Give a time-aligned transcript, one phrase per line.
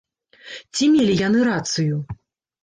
[0.77, 1.95] Ці мелі яны рацыю?